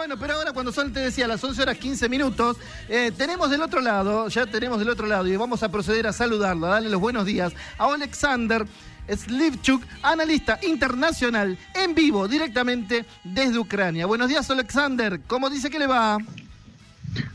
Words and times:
Bueno, 0.00 0.16
pero 0.16 0.32
ahora 0.32 0.54
cuando 0.54 0.72
son, 0.72 0.94
te 0.94 1.00
decía, 1.00 1.28
las 1.28 1.44
11 1.44 1.60
horas 1.60 1.76
15 1.76 2.08
minutos, 2.08 2.56
eh, 2.88 3.12
tenemos 3.14 3.50
del 3.50 3.60
otro 3.60 3.82
lado, 3.82 4.28
ya 4.28 4.46
tenemos 4.46 4.78
del 4.78 4.88
otro 4.88 5.06
lado 5.06 5.26
y 5.26 5.36
vamos 5.36 5.62
a 5.62 5.70
proceder 5.70 6.06
a 6.06 6.12
saludarlo, 6.14 6.68
a 6.68 6.70
darle 6.70 6.88
los 6.88 6.98
buenos 7.02 7.26
días 7.26 7.52
a 7.76 7.84
Alexander 7.84 8.66
Slivchuk, 9.06 9.82
analista 10.00 10.58
internacional, 10.62 11.58
en 11.74 11.94
vivo, 11.94 12.28
directamente 12.28 13.04
desde 13.24 13.58
Ucrania. 13.58 14.06
Buenos 14.06 14.30
días, 14.30 14.50
Alexander. 14.50 15.20
¿Cómo 15.26 15.50
dice 15.50 15.68
que 15.68 15.78
le 15.78 15.86
va? 15.86 16.16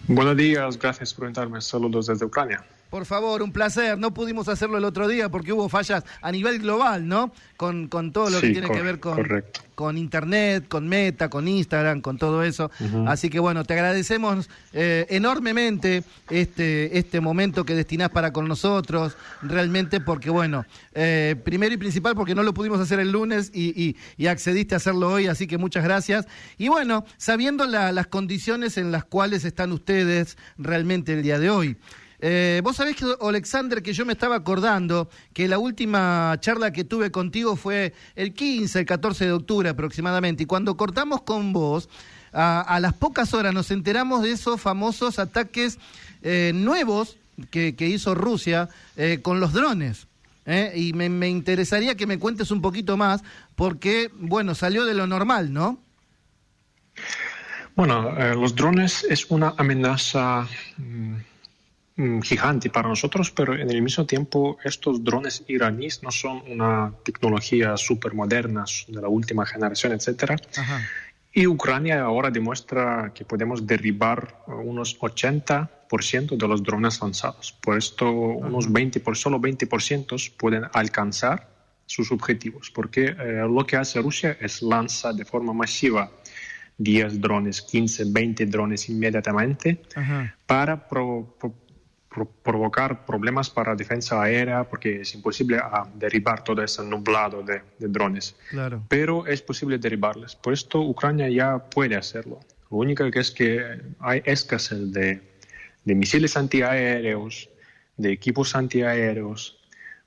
Buenos 0.07 0.35
días, 0.35 0.79
gracias 0.79 1.13
por 1.13 1.25
invitarme. 1.25 1.61
Saludos 1.61 2.07
desde 2.07 2.25
Ucrania. 2.25 2.65
Por 2.89 3.05
favor, 3.05 3.41
un 3.41 3.51
placer. 3.51 3.97
No 3.97 4.13
pudimos 4.13 4.47
hacerlo 4.47 4.77
el 4.77 4.85
otro 4.85 5.07
día 5.07 5.29
porque 5.29 5.51
hubo 5.53 5.69
fallas 5.69 6.03
a 6.21 6.31
nivel 6.31 6.59
global, 6.59 7.07
¿no? 7.07 7.31
Con, 7.57 7.87
con 7.87 8.11
todo 8.11 8.29
lo 8.29 8.41
que 8.41 8.51
tiene 8.51 8.69
que 8.69 8.81
ver 8.81 8.99
con, 8.99 9.43
con 9.75 9.97
Internet, 9.97 10.67
con 10.67 10.87
Meta, 10.87 11.29
con 11.29 11.47
Instagram, 11.47 12.01
con 12.01 12.17
todo 12.17 12.43
eso. 12.43 12.71
Así 13.07 13.29
que 13.29 13.39
bueno, 13.39 13.63
te 13.65 13.73
agradecemos 13.73 14.49
eh, 14.73 15.05
enormemente 15.09 16.03
este, 16.29 16.97
este 16.97 17.19
momento 17.19 17.65
que 17.65 17.75
destinás 17.75 18.09
para 18.09 18.31
con 18.31 18.47
nosotros, 18.47 19.15
realmente 19.41 19.99
porque 19.99 20.29
bueno, 20.29 20.65
eh, 20.93 21.35
primero 21.43 21.73
y 21.73 21.77
principal 21.77 22.15
porque 22.15 22.33
no 22.33 22.43
lo 22.43 22.53
pudimos 22.53 22.79
hacer 22.79 22.99
el 22.99 23.11
lunes 23.11 23.51
y, 23.53 23.95
y, 24.17 24.27
accediste 24.27 24.73
a 24.73 24.77
hacerlo 24.77 25.11
hoy, 25.11 25.27
así 25.27 25.45
que 25.45 25.57
muchas 25.57 25.83
gracias. 25.83 26.25
Y 26.57 26.69
bueno, 26.69 27.05
sabiendo 27.17 27.65
las 27.65 28.07
condiciones 28.07 28.77
en 28.77 28.91
las 28.91 29.03
cuales 29.05 29.45
están 29.45 29.71
ustedes 29.71 30.37
realmente 30.57 31.13
el 31.13 31.21
día 31.21 31.37
de 31.37 31.49
hoy. 31.49 31.77
Eh, 32.19 32.61
vos 32.63 32.77
sabés, 32.77 32.95
que, 32.95 33.05
Alexander, 33.21 33.81
que 33.81 33.93
yo 33.93 34.05
me 34.05 34.13
estaba 34.13 34.35
acordando 34.35 35.09
que 35.33 35.47
la 35.47 35.57
última 35.57 36.35
charla 36.39 36.71
que 36.71 36.83
tuve 36.83 37.11
contigo 37.11 37.55
fue 37.55 37.93
el 38.15 38.33
15, 38.33 38.79
el 38.79 38.85
14 38.85 39.25
de 39.25 39.31
octubre 39.31 39.69
aproximadamente, 39.69 40.43
y 40.43 40.45
cuando 40.45 40.77
cortamos 40.77 41.21
con 41.21 41.53
vos, 41.53 41.89
a, 42.31 42.79
las 42.81 42.93
pocas 42.93 43.33
horas 43.33 43.53
nos 43.53 43.71
enteramos 43.71 44.21
de 44.23 44.31
esos 44.31 44.59
famosos 44.59 45.19
ataques 45.19 45.79
eh, 46.21 46.51
nuevos 46.53 47.17
que, 47.49 47.73
hizo 47.79 48.13
Rusia 48.13 48.69
eh, 48.97 49.19
con 49.21 49.39
los 49.39 49.53
drones. 49.53 50.07
Y 50.75 50.93
me, 50.93 51.09
me, 51.09 51.27
interesaría 51.27 51.95
que 51.95 52.05
me 52.05 52.19
cuentes 52.19 52.51
un 52.51 52.61
poquito 52.61 52.97
más, 52.97 53.23
porque, 53.55 54.11
bueno, 54.13 54.53
salió 54.53 54.85
de 54.85 54.93
lo 54.93 55.07
normal, 55.07 55.51
¿no? 55.51 55.79
Bueno, 57.75 58.11
los 58.35 58.53
drones 58.53 59.03
es 59.09 59.25
una 59.31 59.55
amenaza 59.57 60.47
mm, 60.77 61.15
gigante 62.23 62.69
para 62.69 62.89
nosotros, 62.89 63.31
pero 63.31 63.53
en 63.53 63.69
el 63.69 63.81
mismo 63.81 64.05
tiempo 64.05 64.57
estos 64.65 65.01
drones 65.01 65.43
iraníes 65.47 66.03
no 66.03 66.11
son 66.11 66.43
una 66.47 66.91
tecnología 67.03 67.77
súper 67.77 68.13
moderna 68.13 68.65
de 68.87 69.01
la 69.01 69.07
última 69.07 69.45
generación, 69.45 69.93
etc. 69.93 70.33
Y 71.31 71.47
Ucrania 71.47 72.01
ahora 72.01 72.29
demuestra 72.29 73.11
que 73.15 73.23
podemos 73.23 73.65
derribar 73.65 74.43
unos 74.47 74.99
80% 74.99 76.37
de 76.37 76.47
los 76.47 76.63
drones 76.63 77.01
lanzados. 77.01 77.53
Por 77.53 77.77
esto, 77.77 78.11
unos 78.11 78.71
20, 78.71 78.99
por 78.99 79.15
solo 79.15 79.39
20% 79.39 80.33
pueden 80.37 80.63
alcanzar 80.73 81.47
sus 81.85 82.11
objetivos, 82.11 82.71
porque 82.71 83.05
eh, 83.05 83.45
lo 83.47 83.65
que 83.65 83.77
hace 83.77 84.01
Rusia 84.01 84.37
es 84.41 84.61
lanza 84.61 85.13
de 85.13 85.23
forma 85.23 85.53
masiva 85.53 86.11
10 86.77 87.21
drones, 87.21 87.61
15, 87.61 88.05
20 88.07 88.45
drones 88.47 88.89
inmediatamente 88.89 89.81
para 90.45 90.87
provocar 92.43 93.05
problemas 93.05 93.49
para 93.49 93.75
defensa 93.75 94.21
aérea 94.21 94.63
porque 94.63 95.01
es 95.01 95.15
imposible 95.15 95.57
ah, 95.61 95.87
derribar 95.93 96.43
todo 96.43 96.63
ese 96.63 96.83
nublado 96.83 97.43
de, 97.43 97.61
drones. 97.79 98.35
Claro. 98.49 98.83
Pero 98.87 99.27
es 99.27 99.41
posible 99.41 99.77
derribarles. 99.77 100.35
Por 100.35 100.53
esto 100.53 100.81
Ucrania 100.81 101.29
ya 101.29 101.57
puede 101.57 101.95
hacerlo. 101.95 102.39
Lo 102.71 102.77
único 102.77 103.09
que 103.11 103.19
es 103.19 103.31
que 103.31 103.81
hay 103.99 104.21
escasez 104.25 104.91
de, 104.91 105.21
de 105.83 105.95
misiles 105.95 106.35
antiaéreos, 106.37 107.49
de 107.97 108.11
equipos 108.11 108.55
antiaéreos. 108.55 109.59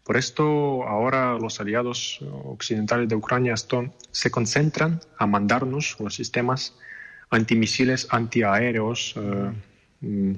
Por 0.05 0.17
esto 0.17 0.85
ahora 0.89 1.35
los 1.35 1.61
aliados 1.61 2.21
occidentales 2.45 3.09
de 3.09 3.15
Ucrania 3.15 3.55
están, 3.55 3.93
se 4.11 4.31
concentran 4.31 5.01
a 5.19 5.27
mandarnos 5.27 5.97
los 6.01 6.15
sistemas 6.15 6.75
antimisiles 7.31 8.09
antiaéreos. 8.11 9.15
Eh, 9.17 9.53
mm, 10.01 10.35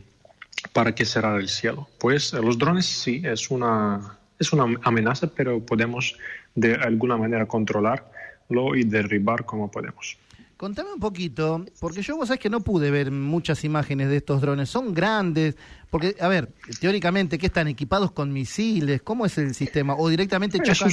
para 0.72 0.94
que 0.94 1.04
cerrar 1.04 1.40
el 1.40 1.48
cielo. 1.48 1.88
Pues 1.98 2.32
eh, 2.32 2.40
los 2.42 2.58
drones 2.58 2.86
sí 2.86 3.22
es 3.24 3.50
una, 3.50 4.18
es 4.38 4.52
una 4.52 4.64
amenaza, 4.82 5.26
pero 5.28 5.64
podemos 5.64 6.16
de 6.54 6.74
alguna 6.74 7.16
manera 7.16 7.46
controlarlo 7.46 8.76
y 8.76 8.84
derribar 8.84 9.44
como 9.44 9.70
podemos. 9.70 10.18
Contame 10.56 10.92
un 10.92 11.00
poquito, 11.00 11.64
porque 11.80 12.02
yo 12.02 12.16
vos 12.16 12.28
sabés 12.28 12.40
que 12.40 12.50
no 12.50 12.60
pude 12.60 12.90
ver 12.90 13.10
muchas 13.10 13.64
imágenes 13.64 14.10
de 14.10 14.18
estos 14.18 14.42
drones. 14.42 14.68
Son 14.68 14.92
grandes, 14.92 15.56
porque, 15.88 16.14
a 16.20 16.28
ver, 16.28 16.50
teóricamente, 16.80 17.38
¿qué 17.38 17.46
están 17.46 17.66
equipados 17.66 18.12
con 18.12 18.30
misiles? 18.30 19.00
¿Cómo 19.00 19.24
es 19.24 19.38
el 19.38 19.54
sistema? 19.54 19.94
¿O 19.96 20.10
directamente 20.10 20.60
chocan? 20.60 20.90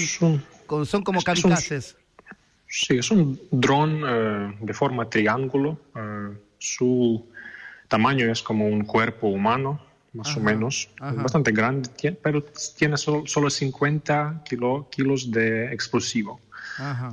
son 0.85 1.03
como 1.03 1.21
kamikazes. 1.21 1.97
Sí, 2.65 2.97
es 2.97 3.11
un 3.11 3.39
dron 3.51 4.01
eh, 4.05 4.57
de 4.61 4.73
forma 4.73 5.09
triángulo. 5.09 5.79
Eh, 5.95 6.37
su 6.57 7.25
tamaño 7.87 8.31
es 8.31 8.41
como 8.43 8.67
un 8.67 8.83
cuerpo 8.83 9.27
humano, 9.27 9.79
más 10.13 10.35
o 10.35 10.39
menos, 10.39 10.89
bastante 10.99 11.51
grande, 11.51 11.89
pero 12.21 12.43
tiene 12.77 12.97
solo, 12.97 13.49
50 13.49 14.43
kilos 14.89 15.31
de 15.31 15.71
explosivo. 15.73 16.39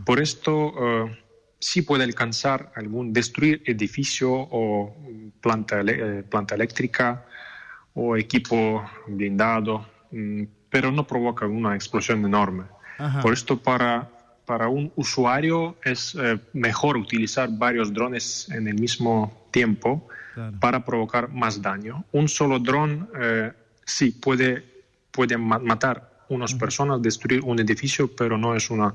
Por 0.05 0.21
esto 0.21 0.75
eh, 0.79 1.19
sí 1.59 1.83
puede 1.83 2.05
alcanzar 2.05 2.73
algún, 2.77 3.13
destruir 3.13 3.63
edificio 3.65 4.31
o 4.33 4.95
planta, 5.41 5.81
eh, 5.81 6.23
planta 6.29 6.55
eléctrica 6.55 7.25
o 7.95 8.17
equipo 8.17 8.85
blindado, 9.07 9.87
mm, 10.11 10.43
pero 10.69 10.91
no 10.91 11.07
provoca 11.07 11.47
una 11.47 11.75
explosión 11.75 12.25
enorme. 12.25 12.65
Por 13.23 13.33
esto 13.33 13.59
para, 13.59 14.09
para 14.45 14.69
un 14.69 14.93
usuario 14.97 15.77
es 15.85 16.15
eh, 16.15 16.39
mejor 16.53 16.97
utilizar 16.97 17.49
varios 17.51 17.93
drones 17.93 18.49
en 18.51 18.69
el 18.69 18.75
mismo 18.75 19.47
tiempo 19.51 20.09
para 20.61 20.85
provocar 20.85 21.31
más 21.31 21.63
daño. 21.63 22.05
Un 22.13 22.29
solo 22.29 22.59
dron 22.59 23.09
eh, 23.21 23.53
sí 23.85 24.11
puede, 24.11 24.65
puede 25.13 25.37
matar 25.37 26.11
unas 26.29 26.55
personas, 26.55 27.01
destruir 27.01 27.41
un 27.45 27.61
edificio, 27.61 28.09
pero 28.09 28.37
no 28.37 28.57
es 28.57 28.69
una 28.71 28.95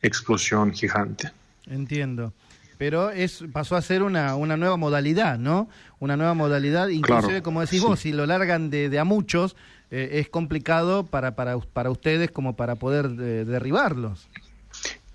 explosión 0.00 0.72
gigante. 0.72 1.30
Entiendo. 1.66 2.32
Pero 2.78 3.10
es, 3.10 3.44
pasó 3.52 3.76
a 3.76 3.82
ser 3.82 4.02
una, 4.02 4.34
una 4.34 4.56
nueva 4.56 4.76
modalidad, 4.76 5.38
¿no? 5.38 5.68
Una 6.00 6.16
nueva 6.16 6.34
modalidad, 6.34 6.88
inclusive 6.88 7.40
como 7.42 7.60
decís 7.60 7.80
vos, 7.80 8.00
si 8.00 8.10
lo 8.10 8.26
largan 8.26 8.70
de, 8.70 8.98
a 8.98 9.04
muchos, 9.04 9.54
eh, 9.92 10.08
es 10.14 10.28
complicado 10.28 11.06
para, 11.06 11.36
para, 11.36 11.58
para 11.58 11.90
ustedes 11.90 12.32
como 12.32 12.56
para 12.56 12.74
poder 12.74 13.08
derribarlos. 13.10 14.28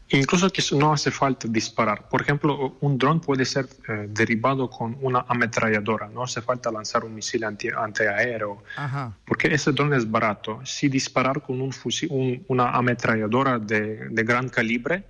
Incluso 0.10 0.50
que 0.50 0.64
no 0.76 0.94
hace 0.94 1.12
falta 1.12 1.48
disparar. 1.50 2.08
Por 2.08 2.22
ejemplo, 2.22 2.78
un 2.80 2.98
dron 2.98 3.20
puede 3.20 3.44
ser 3.44 3.68
eh, 3.90 4.08
derribado 4.10 4.70
con 4.70 4.98
una 5.02 5.26
ametralladora. 5.28 6.08
No 6.08 6.24
hace 6.24 6.42
falta 6.42 6.72
lanzar 6.72 7.04
un 7.04 7.14
misil 7.14 7.44
anti, 7.44 7.68
antiaéreo. 7.70 8.64
Porque 9.26 9.54
ese 9.54 9.74
dron 9.74 9.94
es 9.94 10.10
barato. 10.10 10.62
Si 10.64 10.88
disparar 10.88 11.42
con 11.42 11.60
un 11.60 11.74
fusil, 11.74 12.44
una 12.48 12.72
ametralladora 12.72 13.60
de, 13.60 14.08
de, 14.10 14.24
gran 14.24 14.48
calibre, 14.48 15.04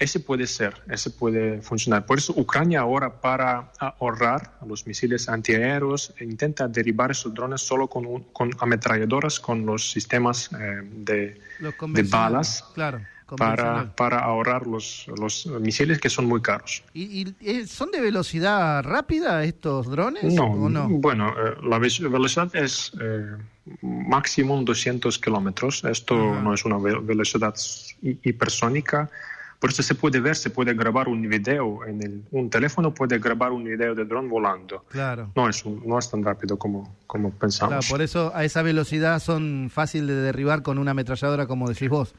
ese 0.00 0.18
puede 0.18 0.48
ser, 0.48 0.82
ese 0.90 1.10
puede 1.10 1.62
funcionar. 1.62 2.04
Por 2.04 2.18
eso 2.18 2.32
Ucrania 2.36 2.80
ahora 2.80 3.20
para 3.20 3.70
ahorrar 3.78 4.58
los 4.66 4.84
misiles 4.86 5.28
antiaéreos 5.28 6.12
intenta 6.20 6.66
derribar 6.66 7.12
esos 7.12 7.32
drones 7.34 7.60
solo 7.60 7.86
con, 7.86 8.24
con 8.32 8.50
ametralladoras, 8.58 9.38
con 9.38 9.64
los 9.64 9.90
sistemas 9.90 10.50
eh, 10.58 10.82
de, 10.82 11.40
de 11.60 12.02
balas. 12.02 12.64
Claro 12.74 13.00
para, 13.36 13.94
para 13.94 14.20
ahorrar 14.20 14.66
los, 14.66 15.06
los 15.18 15.46
misiles 15.46 16.00
que 16.00 16.08
son 16.08 16.26
muy 16.26 16.40
caros. 16.40 16.82
¿Y, 16.94 17.34
eh, 17.40 17.66
son 17.66 17.90
de 17.90 18.00
velocidad 18.00 18.82
rápida 18.82 19.44
estos 19.44 19.86
drones? 19.90 20.34
No, 20.34 20.46
¿o 20.46 20.68
no? 20.68 20.88
bueno, 20.88 21.28
eh, 21.30 21.56
la 21.62 21.78
velocidad 21.78 22.54
es 22.56 22.92
eh, 23.00 23.36
máximo 23.82 24.60
200 24.62 25.18
kilómetros. 25.18 25.84
Esto 25.84 26.16
no 26.16 26.54
es 26.54 26.64
una 26.64 26.78
velocidad 26.78 27.54
hipersónica. 28.00 29.10
Por 29.58 29.70
eso 29.70 29.82
se 29.82 29.96
puede 29.96 30.20
ver, 30.20 30.36
se 30.36 30.50
puede 30.50 30.72
grabar 30.72 31.08
un 31.08 31.28
video 31.28 31.84
en 31.84 32.00
el, 32.00 32.22
un 32.30 32.48
teléfono, 32.48 32.94
puede 32.94 33.18
grabar 33.18 33.50
un 33.50 33.64
video 33.64 33.92
de 33.92 34.04
dron 34.04 34.28
volando. 34.28 34.84
Claro. 34.88 35.32
No 35.34 35.48
es, 35.48 35.66
no 35.66 35.98
es 35.98 36.08
tan 36.08 36.22
rápido 36.22 36.56
como, 36.56 36.96
como 37.08 37.32
pensamos. 37.32 37.70
Claro, 37.70 37.86
por 37.90 38.00
eso 38.00 38.30
a 38.36 38.44
esa 38.44 38.62
velocidad 38.62 39.18
son 39.18 39.68
fácil 39.68 40.06
de 40.06 40.14
derribar 40.14 40.62
con 40.62 40.78
una 40.78 40.92
ametralladora, 40.92 41.48
como 41.48 41.68
decís 41.68 41.88
vos. 41.88 42.14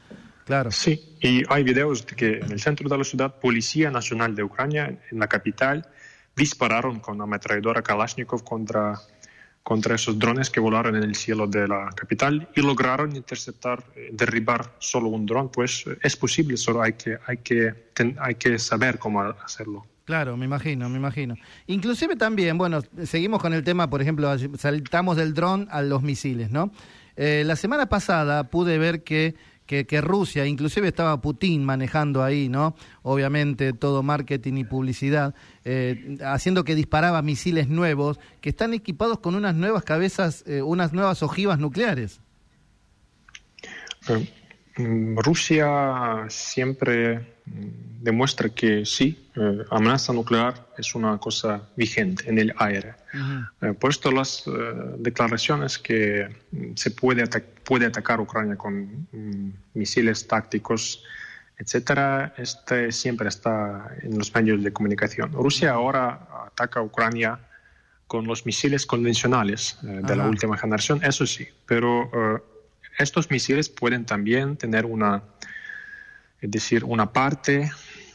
Claro. 0.50 0.72
Sí, 0.72 1.16
y 1.20 1.44
hay 1.48 1.62
videos 1.62 2.04
de 2.04 2.16
que 2.16 2.38
en 2.38 2.50
el 2.50 2.58
centro 2.58 2.88
de 2.88 2.98
la 2.98 3.04
ciudad, 3.04 3.38
Policía 3.38 3.88
Nacional 3.88 4.34
de 4.34 4.42
Ucrania, 4.42 4.98
en 5.08 5.18
la 5.20 5.28
capital, 5.28 5.86
dispararon 6.34 6.98
con 6.98 7.14
una 7.14 7.22
ametralladora 7.22 7.82
Kalashnikov 7.82 8.42
contra, 8.42 8.98
contra 9.62 9.94
esos 9.94 10.18
drones 10.18 10.50
que 10.50 10.58
volaron 10.58 10.96
en 10.96 11.04
el 11.04 11.14
cielo 11.14 11.46
de 11.46 11.68
la 11.68 11.90
capital 11.94 12.48
y 12.56 12.62
lograron 12.62 13.14
interceptar, 13.14 13.84
eh, 13.94 14.08
derribar 14.12 14.74
solo 14.80 15.10
un 15.10 15.24
dron. 15.24 15.52
Pues 15.52 15.84
eh, 15.86 15.96
es 16.02 16.16
posible, 16.16 16.56
solo 16.56 16.82
hay 16.82 16.94
que, 16.94 17.16
hay 17.28 17.36
que, 17.36 17.72
hay 18.18 18.34
que 18.34 18.58
saber 18.58 18.98
cómo 18.98 19.20
hacerlo. 19.22 19.86
Claro, 20.04 20.36
me 20.36 20.46
imagino, 20.46 20.88
me 20.88 20.96
imagino. 20.96 21.36
Inclusive 21.68 22.16
también, 22.16 22.58
bueno, 22.58 22.80
seguimos 23.04 23.40
con 23.40 23.52
el 23.52 23.62
tema, 23.62 23.88
por 23.88 24.02
ejemplo, 24.02 24.36
saltamos 24.58 25.16
del 25.16 25.32
dron 25.32 25.68
a 25.70 25.80
los 25.82 26.02
misiles, 26.02 26.50
¿no? 26.50 26.72
Eh, 27.14 27.44
la 27.44 27.54
semana 27.54 27.86
pasada 27.86 28.50
pude 28.50 28.78
ver 28.78 29.04
que, 29.04 29.36
que, 29.70 30.00
Rusia, 30.00 30.46
inclusive 30.46 30.88
estaba 30.88 31.20
Putin 31.20 31.64
manejando 31.64 32.24
ahí, 32.24 32.48
¿no? 32.48 32.74
Obviamente 33.02 33.72
todo 33.72 34.02
marketing 34.02 34.54
y 34.54 34.64
publicidad, 34.64 35.34
eh, 35.64 36.18
haciendo 36.24 36.64
que 36.64 36.74
disparaba 36.74 37.22
misiles 37.22 37.68
nuevos 37.68 38.18
que 38.40 38.48
están 38.50 38.74
equipados 38.74 39.20
con 39.20 39.36
unas 39.36 39.54
nuevas 39.54 39.84
cabezas, 39.84 40.42
eh, 40.48 40.60
unas 40.60 40.92
nuevas 40.92 41.22
ojivas 41.22 41.60
nucleares. 41.60 42.20
Mm, 44.76 45.16
Rusia 45.18 46.26
siempre 46.28 47.39
demuestra 48.00 48.48
que 48.48 48.84
sí, 48.86 49.30
eh, 49.36 49.64
amenaza 49.70 50.12
nuclear 50.12 50.54
es 50.76 50.94
una 50.94 51.18
cosa 51.18 51.62
vigente 51.76 52.28
en 52.28 52.38
el 52.38 52.54
aire. 52.58 52.94
Eh, 53.60 53.74
por 53.78 53.90
esto 53.90 54.10
las 54.10 54.46
eh, 54.46 54.50
declaraciones 54.98 55.78
que 55.78 56.28
mm, 56.50 56.74
se 56.74 56.90
puede, 56.90 57.26
puede 57.62 57.86
atacar 57.86 58.20
Ucrania 58.20 58.56
con 58.56 59.06
misiles 59.74 60.26
tácticos, 60.26 61.04
etcétera, 61.58 62.32
este 62.38 62.90
siempre 62.90 63.28
está 63.28 63.94
en 64.02 64.16
los 64.16 64.34
medios 64.34 64.62
de 64.64 64.72
comunicación. 64.72 65.32
Rusia 65.32 65.72
ahora 65.72 66.26
ataca 66.46 66.80
a 66.80 66.82
Ucrania 66.82 67.38
con 68.06 68.26
los 68.26 68.46
misiles 68.46 68.86
convencionales 68.86 69.78
de 69.82 70.16
la 70.16 70.26
última 70.26 70.56
generación, 70.56 71.00
eso 71.04 71.26
sí, 71.26 71.46
pero 71.64 72.10
estos 72.98 73.30
misiles 73.30 73.68
pueden 73.68 74.04
también 74.04 74.56
tener 74.56 74.84
una, 74.84 75.22
es 76.40 76.50
decir, 76.50 76.84
una 76.84 77.12
parte 77.12 77.70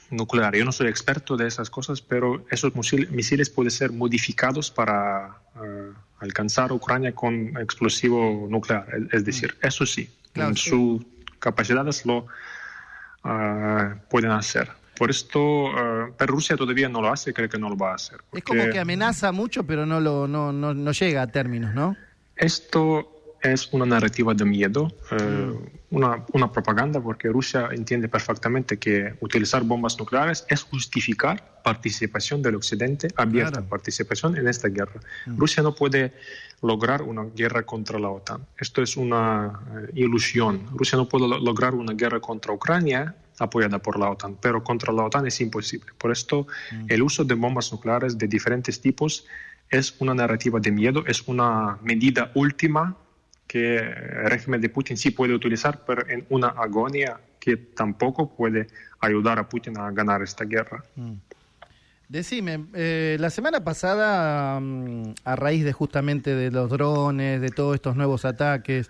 nuclear. 0.09 0.55
Yo 0.55 0.65
no 0.65 0.71
soy 0.71 0.87
experto 0.87 1.37
de 1.37 1.47
esas 1.47 1.69
cosas, 1.69 2.01
pero 2.01 2.45
esos 2.49 2.73
misiles 2.75 3.49
pueden 3.49 3.71
ser 3.71 3.91
modificados 3.91 4.71
para 4.71 5.37
eh, 5.63 5.91
alcanzar 6.19 6.71
Ucrania 6.71 7.13
con 7.13 7.57
explosivo 7.57 8.47
nuclear. 8.49 8.87
Es, 9.11 9.25
decir, 9.25 9.55
mm. 9.61 9.67
eso 9.67 9.85
sí, 9.85 10.09
en 10.35 10.55
sus 10.55 11.01
capacidades 11.39 12.05
lo 12.05 12.27
eh, 13.23 13.95
pueden 14.09 14.31
hacer. 14.31 14.69
Por 14.97 15.09
esto, 15.09 15.65
uh, 15.65 16.13
pero 16.17 16.33
Rusia 16.33 16.55
todavía 16.55 16.87
no 16.87 17.01
lo 17.01 17.11
hace, 17.11 17.33
creo 17.33 17.49
que 17.49 17.57
no 17.57 17.69
lo 17.69 17.75
va 17.75 17.91
a 17.91 17.95
hacer. 17.95 18.21
Es 18.31 18.43
como 18.43 18.63
que 18.69 18.79
amenaza 18.79 19.33
mucho, 19.33 19.65
pero 19.65 19.85
no, 19.85 19.99
lo, 19.99 20.25
no, 20.25 20.53
no, 20.53 20.73
no 20.73 20.91
llega 20.93 21.21
a 21.21 21.27
términos, 21.27 21.73
¿no? 21.73 21.97
Esto 22.37 23.14
es 23.51 23.69
una 23.71 23.85
narrativa 23.85 24.33
de 24.33 24.45
miedo, 24.45 24.91
eh, 25.11 25.53
una, 25.91 26.25
una, 26.33 26.51
propaganda, 26.51 26.99
porque 26.99 27.29
Rusia 27.29 27.69
entiende 27.71 28.07
perfectamente 28.07 28.77
que 28.77 29.15
utilizar 29.21 29.63
bombas 29.63 29.97
nucleares 29.97 30.45
es 30.49 30.63
justificar 30.63 31.61
participación 31.63 32.41
del 32.41 32.55
Occidente, 32.55 33.07
abierta 33.15 33.61
participación 33.61 34.37
en 34.37 34.47
esta 34.47 34.67
guerra. 34.67 34.99
Mm. 35.25 35.37
Rusia 35.37 35.63
no 35.63 35.73
puede 35.73 36.13
lograr 36.61 37.01
una 37.01 37.23
guerra 37.23 37.63
contra 37.63 37.99
la 37.99 38.09
OTAN. 38.09 38.45
Esto 38.57 38.81
es 38.81 38.97
una 38.97 39.59
eh, 39.75 39.91
ilusión. 39.95 40.67
Rusia 40.73 40.97
no 40.97 41.07
puede 41.07 41.27
lograr 41.27 41.73
una 41.73 41.93
guerra 41.93 42.19
contra 42.19 42.53
Ucrania 42.53 43.15
apoyada 43.39 43.79
por 43.79 43.99
la 43.99 44.09
OTAN, 44.09 44.37
pero 44.39 44.63
contra 44.63 44.93
la 44.93 45.03
OTAN 45.03 45.27
es 45.27 45.41
imposible. 45.41 45.91
Por 45.97 46.11
esto, 46.11 46.47
mm. 46.71 46.85
el 46.89 47.01
uso 47.01 47.23
de 47.23 47.35
bombas 47.35 47.71
nucleares 47.71 48.17
de 48.17 48.27
diferentes 48.27 48.79
tipos 48.79 49.25
es 49.69 49.95
una 49.99 50.13
narrativa 50.13 50.59
de 50.59 50.71
miedo, 50.71 51.03
es 51.07 51.27
una 51.27 51.77
medida 51.81 52.31
última 52.35 52.95
que 53.55 53.77
el 53.77 54.25
régimen 54.25 54.59
de 54.59 54.67
Putin 54.67 54.97
sí 54.97 55.11
puede 55.11 55.33
utilizar, 55.33 55.85
pero 55.87 56.05
en 56.09 56.25
una 56.27 56.49
agonía 56.49 57.21
que 57.39 57.55
tampoco 57.55 58.35
puede 58.35 58.67
ayudar 58.99 59.39
a 59.39 59.47
Putin 59.47 59.77
a 59.77 59.89
ganar 59.91 60.21
esta 60.21 60.43
guerra. 60.43 60.83
Mm. 60.97 61.13
Decime, 62.09 62.65
eh, 62.73 63.15
la 63.17 63.29
semana 63.29 63.63
pasada, 63.63 64.59
mm, 64.59 65.13
a 65.23 65.37
raíz 65.37 65.63
de 65.63 65.71
justamente 65.71 66.35
de 66.35 66.51
los 66.51 66.69
drones, 66.69 67.39
de 67.39 67.49
todos 67.49 67.75
estos 67.75 67.95
nuevos 67.95 68.25
ataques, 68.25 68.89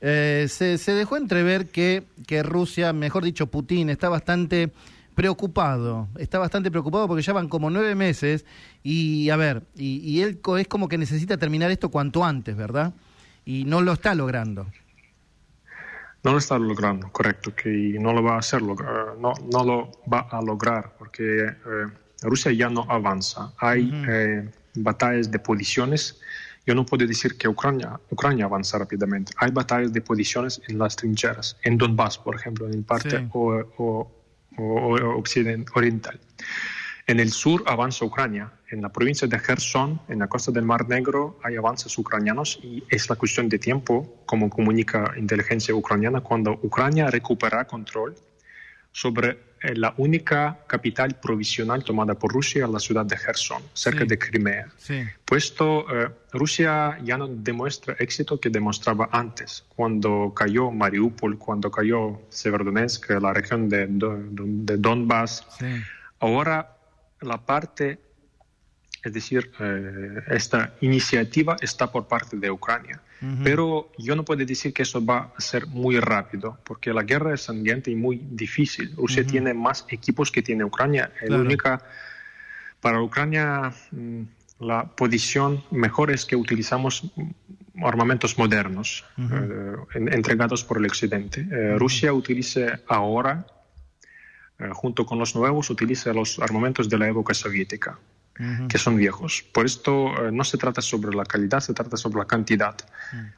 eh, 0.00 0.46
se, 0.48 0.92
dejó 0.94 1.18
entrever 1.18 1.66
que, 1.66 2.04
que 2.26 2.42
Rusia, 2.42 2.94
mejor 2.94 3.22
dicho 3.22 3.48
Putin, 3.48 3.90
está 3.90 4.08
bastante 4.08 4.72
preocupado, 5.14 6.08
está 6.18 6.38
bastante 6.38 6.70
preocupado 6.70 7.06
porque 7.06 7.22
ya 7.22 7.34
van 7.34 7.50
como 7.50 7.68
nueve 7.68 7.94
meses 7.94 8.46
y, 8.82 9.28
a 9.28 9.36
ver, 9.36 9.64
y, 9.76 9.98
y 9.98 10.22
él 10.22 10.40
es 10.58 10.68
como 10.68 10.88
que 10.88 10.96
necesita 10.96 11.36
terminar 11.36 11.70
esto 11.70 11.90
cuanto 11.90 12.24
antes, 12.24 12.56
¿verdad? 12.56 12.94
Y 13.46 13.64
no 13.64 13.80
lo 13.80 13.92
está 13.92 14.14
logrando. 14.14 14.66
No 16.22 16.32
lo 16.32 16.38
está 16.38 16.58
logrando, 16.58 17.10
correcto, 17.12 17.54
que 17.54 17.96
no 18.00 18.12
lo 18.12 18.22
va 18.22 18.34
a 18.34 18.38
hacer, 18.40 18.60
no, 18.60 18.74
no 19.16 19.64
lo 19.64 19.92
va 20.12 20.26
a 20.30 20.42
lograr 20.42 20.96
porque 20.98 21.44
eh, 21.44 21.86
Rusia 22.22 22.50
ya 22.52 22.68
no 22.68 22.84
avanza. 22.88 23.52
Hay 23.58 23.90
eh, 24.08 24.50
batallas 24.74 25.30
de 25.30 25.38
posiciones. 25.38 26.20
Yo 26.66 26.74
no 26.74 26.84
puedo 26.84 27.06
decir 27.06 27.38
que 27.38 27.46
Ucrania, 27.46 28.00
Ucrania 28.10 28.46
avanza 28.46 28.76
rápidamente. 28.76 29.32
Hay 29.36 29.52
batallas 29.52 29.92
de 29.92 30.00
posiciones 30.00 30.60
en 30.66 30.78
las 30.78 30.96
trincheras, 30.96 31.56
en 31.62 31.78
Donbass, 31.78 32.18
por 32.18 32.34
ejemplo, 32.34 32.66
en 32.66 32.74
el 32.74 32.82
parte 32.82 33.28
o, 33.32 34.10
occidental, 34.58 35.72
oriental. 35.76 36.18
En 37.08 37.20
el 37.20 37.30
sur 37.30 37.62
avanza 37.66 38.04
Ucrania. 38.04 38.50
En 38.68 38.82
la 38.82 38.88
provincia 38.88 39.28
de 39.28 39.40
Kherson, 39.40 40.00
en 40.08 40.18
la 40.18 40.26
costa 40.26 40.50
del 40.50 40.64
Mar 40.64 40.88
Negro, 40.88 41.38
hay 41.44 41.54
avances 41.54 41.96
ucranianos 41.98 42.58
y 42.60 42.82
es 42.88 43.08
la 43.08 43.14
cuestión 43.14 43.48
de 43.48 43.60
tiempo, 43.60 44.24
como 44.26 44.50
comunica 44.50 45.14
inteligencia 45.16 45.72
ucraniana, 45.72 46.20
cuando 46.20 46.58
Ucrania 46.64 47.08
recupera 47.08 47.64
control 47.64 48.16
sobre 48.90 49.38
eh, 49.62 49.76
la 49.76 49.94
única 49.98 50.58
capital 50.66 51.20
provisional 51.20 51.84
tomada 51.84 52.14
por 52.14 52.32
Rusia, 52.32 52.66
la 52.66 52.80
ciudad 52.80 53.06
de 53.06 53.16
Kherson, 53.16 53.62
cerca 53.72 54.04
de 54.04 54.18
Crimea. 54.18 54.66
Puesto 55.24 55.86
eh, 55.88 56.08
Rusia 56.32 56.98
ya 57.04 57.16
no 57.16 57.28
demuestra 57.28 57.94
éxito 58.00 58.40
que 58.40 58.50
demostraba 58.50 59.10
antes, 59.12 59.64
cuando 59.68 60.32
cayó 60.34 60.72
Mariupol, 60.72 61.38
cuando 61.38 61.70
cayó 61.70 62.22
Severodonetsk, 62.30 63.10
la 63.20 63.32
región 63.32 63.68
de, 63.68 63.86
de 63.88 64.76
Donbass. 64.76 65.46
Ahora 66.18 66.75
la 67.20 67.38
parte, 67.44 67.98
es 69.02 69.12
decir, 69.12 69.52
eh, 69.60 70.22
esta 70.28 70.74
iniciativa 70.80 71.56
está 71.60 71.90
por 71.90 72.06
parte 72.08 72.36
de 72.36 72.50
Ucrania. 72.50 73.00
Pero 73.42 73.90
yo 73.96 74.14
no 74.14 74.26
puedo 74.26 74.44
decir 74.44 74.74
que 74.74 74.82
eso 74.82 75.04
va 75.04 75.32
a 75.34 75.40
ser 75.40 75.66
muy 75.66 75.98
rápido, 75.98 76.58
porque 76.64 76.92
la 76.92 77.02
guerra 77.02 77.32
es 77.32 77.42
sangrienta 77.44 77.90
y 77.90 77.96
muy 77.96 78.20
difícil. 78.30 78.92
Rusia 78.94 79.26
tiene 79.26 79.54
más 79.54 79.86
equipos 79.88 80.30
que 80.30 80.42
tiene 80.42 80.64
Ucrania. 80.64 81.10
La 81.26 81.38
única, 81.38 81.82
para 82.78 83.00
Ucrania, 83.00 83.72
mm, 83.90 84.22
la 84.60 84.84
posición 84.84 85.64
mejor 85.70 86.10
es 86.10 86.26
que 86.26 86.36
utilizamos 86.36 87.10
armamentos 87.82 88.38
modernos 88.38 89.04
eh, 89.18 89.76
entregados 89.94 90.64
por 90.64 90.78
el 90.78 90.86
Occidente. 90.86 91.46
Eh, 91.50 91.76
Rusia 91.78 92.12
utiliza 92.12 92.80
ahora 92.86 93.46
junto 94.72 95.04
con 95.04 95.18
los 95.18 95.34
nuevos, 95.34 95.70
utiliza 95.70 96.12
los 96.12 96.38
armamentos 96.38 96.88
de 96.88 96.98
la 96.98 97.08
época 97.08 97.34
soviética, 97.34 97.98
que 98.68 98.78
son 98.78 98.96
viejos. 98.96 99.44
Por 99.52 99.64
esto 99.64 100.26
eh, 100.26 100.30
no 100.32 100.44
se 100.44 100.58
trata 100.58 100.82
sobre 100.82 101.16
la 101.16 101.24
calidad, 101.24 101.60
se 101.60 101.72
trata 101.72 101.96
sobre 101.96 102.18
la 102.18 102.26
cantidad. 102.26 102.76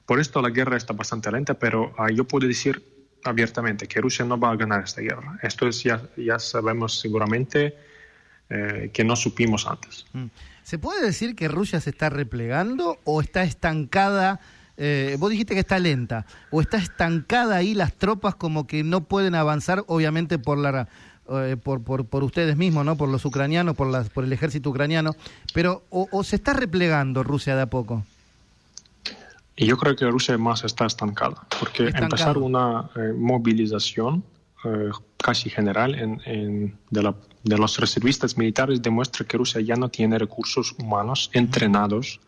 Por 0.07 0.19
esto 0.19 0.43
la 0.43 0.51
guerra 0.51 0.77
está 0.77 0.93
bastante 0.93 1.31
lenta, 1.31 1.55
pero 1.55 1.95
ah, 1.99 2.11
yo 2.11 2.25
puedo 2.25 2.49
decir 2.49 2.83
abiertamente 3.25 3.87
que 3.87 4.01
Rusia 4.01 4.25
no 4.25 4.39
va 4.39 4.51
a 4.51 4.57
ganar 4.57 4.83
esta 4.83 5.01
guerra. 5.01 5.39
Esto 5.43 5.69
es, 5.69 5.83
ya, 5.83 6.03
ya 6.17 6.39
sabemos 6.39 7.01
seguramente 7.01 7.77
eh, 8.51 8.91
que 8.93 9.05
no 9.05 9.15
supimos 9.15 9.67
antes. 9.67 10.07
¿Se 10.63 10.79
puede 10.79 11.05
decir 11.05 11.37
que 11.37 11.49
Rusia 11.49 11.81
se 11.81 11.91
está 11.91 12.11
replegando 12.11 12.99
o 13.05 13.21
está 13.21 13.43
estancada? 13.43 14.41
Eh, 14.77 15.17
vos 15.19 15.31
dijiste 15.31 15.55
que 15.55 15.61
está 15.61 15.79
lenta, 15.79 16.25
o 16.51 16.61
está 16.61 16.77
estancada 16.77 17.57
ahí 17.57 17.75
las 17.75 17.95
tropas 17.95 18.37
como 18.37 18.67
que 18.67 18.85
no 18.85 19.05
pueden 19.05 19.35
avanzar, 19.35 19.85
obviamente 19.87 20.39
por 20.39 20.57
la 20.57 20.89
eh, 21.29 21.57
por, 21.63 21.83
por, 21.83 22.05
por, 22.07 22.25
ustedes 22.25 22.57
mismos, 22.57 22.85
¿no? 22.85 22.97
Por 22.97 23.09
los 23.09 23.25
ucranianos, 23.25 23.77
por, 23.77 23.89
las, 23.89 24.09
por 24.09 24.25
el 24.25 24.33
ejército 24.33 24.71
ucraniano, 24.71 25.15
pero 25.53 25.83
o, 25.91 26.25
se 26.25 26.37
está 26.37 26.53
replegando 26.53 27.23
Rusia 27.23 27.57
de 27.57 27.63
a 27.63 27.67
poco. 27.67 28.05
Y 29.57 29.67
yo 29.67 29.77
creo 29.77 29.97
que 29.97 30.07
Rusia 30.07 30.39
más 30.39 30.65
está 30.65 30.87
estancada, 30.87 31.37
porque 31.59 31.89
empezar 31.89 32.39
una 32.39 32.91
eh, 32.97 33.13
movilización 33.17 34.25
casi 35.19 35.51
general 35.51 35.95
en, 35.95 36.77
de, 36.91 37.03
la, 37.03 37.15
de, 37.45 37.57
los 37.57 37.79
reservistas 37.79 38.37
militares 38.37 38.83
demuestra 38.83 39.25
que 39.25 39.37
Rusia 39.37 39.61
ya 39.61 39.77
no 39.77 39.89
tiene 39.89 40.19
recursos 40.19 40.75
humanos 40.79 41.31
entrenados 41.33 42.21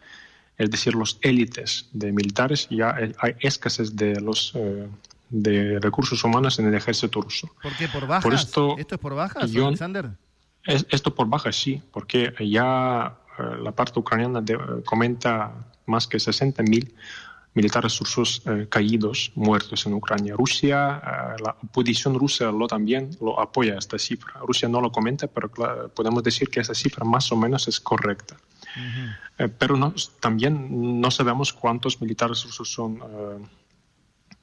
es 0.61 0.71
decir, 0.71 0.95
los 0.95 1.19
élites 1.23 1.89
de 1.95 2.13
militares, 2.13 2.69
ya 2.69 2.95
hay 2.95 3.35
escasez 3.41 3.97
de 3.97 4.21
los 4.21 4.53
eh, 4.55 4.87
de 5.31 5.79
recursos 5.81 6.23
humanos 6.25 6.59
en 6.59 6.67
el 6.67 6.75
ejército 6.75 7.21
ruso. 7.21 7.49
¿Por 7.63 7.75
qué? 7.77 7.89
¿Por 7.89 8.07
bajas? 8.07 8.35
esto, 8.35 8.77
es 8.77 8.87
por 8.99 9.15
bajas, 9.15 9.51
Alexander? 9.55 10.11
esto 10.65 11.15
por 11.15 11.29
bajas, 11.29 11.57
sí, 11.57 11.83
porque 11.91 12.35
ya 12.41 13.17
eh, 13.39 13.43
la 13.63 13.73
parte 13.73 13.99
ucraniana 13.99 14.45
comenta 14.85 15.53
más 15.87 16.07
que 16.07 16.19
60.000 16.19 16.93
militares 17.55 17.99
rusos 17.99 18.43
eh, 18.47 18.67
caídos, 18.69 19.33
muertos 19.35 19.87
en 19.87 19.95
Ucrania. 19.95 20.35
Rusia, 20.37 21.03
eh, 21.05 21.43
la 21.43 21.57
oposición 21.63 22.15
rusa 22.15 22.53
lo 22.53 22.67
también 22.67 23.11
lo 23.21 23.41
apoya 23.41 23.77
esta 23.77 23.99
cifra. 23.99 24.35
Rusia 24.41 24.69
no 24.69 24.81
lo 24.81 24.93
comenta, 24.93 25.27
pero 25.27 25.51
podemos 25.95 26.23
decir 26.23 26.49
que 26.49 26.61
esa 26.61 26.75
cifra 26.75 27.05
más 27.05 27.31
o 27.33 27.37
menos 27.37 27.67
es 27.69 27.81
correcta. 27.81 28.37
Eh, 29.39 29.49
pero 29.49 29.77
no, 29.77 29.93
también 30.21 31.01
no 31.01 31.11
sabemos 31.11 31.53
cuántos 31.53 32.01
militares 32.01 32.45
rusos 32.45 32.73
son 32.73 32.99
mm, 32.99 33.49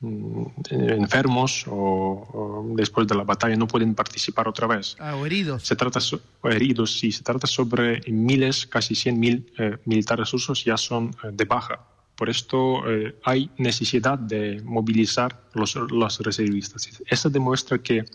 enfermos 0.01 1.65
o, 1.67 2.65
después 2.75 3.07
de 3.07 3.15
la 3.15 3.23
batalla 3.23 3.55
no 3.55 3.67
pueden 3.67 3.95
participar 3.95 4.47
otra 4.47 4.67
vez. 4.67 4.95
Ah, 4.99 5.15
o 5.15 5.25
heridos. 5.25 5.63
Se 5.63 5.75
trata 5.75 5.99
o 6.41 6.49
heridos, 6.49 6.99
sí. 6.99 7.11
Se 7.11 7.23
trata 7.23 7.47
sobre 7.47 8.01
miles, 8.11 8.67
casi 8.67 8.95
100 8.95 9.19
mil 9.19 9.53
militares 9.85 10.31
rusos 10.31 10.63
ya 10.63 10.77
son 10.77 11.15
de 11.31 11.45
baja 11.45 11.79
por 12.17 12.29
esto 12.31 12.89
eh, 12.89 13.15
hay 13.23 13.51
necesidad 13.57 14.17
de 14.17 14.59
movilizar 14.63 15.39
los, 15.53 15.75
los 15.75 16.19
reservistas. 16.19 16.89
Eso 17.05 17.29
demuestra 17.29 17.77
que 17.77 18.05